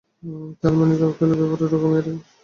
তার 0.61 0.73
মানে 0.73 0.93
কি 0.97 1.03
অকল্টের 1.03 1.37
ব্যাপারে 1.41 1.65
রোগা 1.65 1.87
মেয়েরাই 1.87 2.03
বেশি 2.07 2.19
উৎসাহী? 2.19 2.37